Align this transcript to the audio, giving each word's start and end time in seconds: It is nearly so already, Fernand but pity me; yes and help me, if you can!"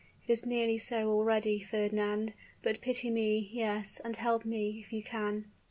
It 0.27 0.31
is 0.31 0.47
nearly 0.47 0.79
so 0.79 1.11
already, 1.11 1.59
Fernand 1.59 2.33
but 2.63 2.81
pity 2.81 3.11
me; 3.11 3.47
yes 3.53 4.01
and 4.03 4.15
help 4.15 4.45
me, 4.45 4.79
if 4.83 4.91
you 4.91 5.03
can!" 5.03 5.45